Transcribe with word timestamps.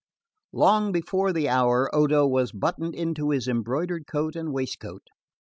Long 0.51 0.91
before 0.91 1.31
the 1.31 1.47
hour 1.47 1.87
Odo 1.93 2.25
was 2.25 2.51
buttoned 2.51 2.95
into 2.95 3.29
his 3.29 3.47
embroidered 3.47 4.07
coat 4.07 4.35
and 4.35 4.51
waistcoat. 4.51 5.03